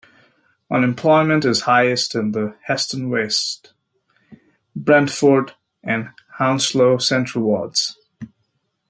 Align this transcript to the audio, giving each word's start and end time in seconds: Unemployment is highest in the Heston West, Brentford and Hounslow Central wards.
Unemployment 0.71 1.45
is 1.45 1.61
highest 1.61 2.15
in 2.15 2.31
the 2.31 2.55
Heston 2.63 3.11
West, 3.11 3.71
Brentford 4.75 5.53
and 5.83 6.09
Hounslow 6.39 6.97
Central 6.97 7.43
wards. 7.45 7.99